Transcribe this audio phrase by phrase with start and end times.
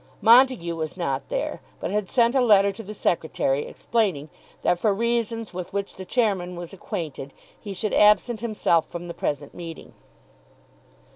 [0.19, 4.31] Montague was not there, but had sent a letter to the secretary explaining
[4.63, 9.13] that for reasons with which the chairman was acquainted he should absent himself from the
[9.13, 9.93] present meeting.